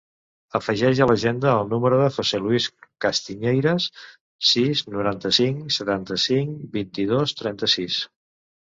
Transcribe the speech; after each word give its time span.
Afegeix 0.59 1.01
a 1.03 1.07
l'agenda 1.11 1.51
el 1.57 1.69
número 1.73 1.99
del 1.99 2.09
José 2.15 2.39
luis 2.45 2.67
Castiñeiras: 3.07 3.87
sis, 4.55 4.85
noranta-cinc, 4.97 5.65
setanta-cinc, 5.81 6.59
vint-i-dos, 6.81 7.41
trenta-sis. 7.45 8.03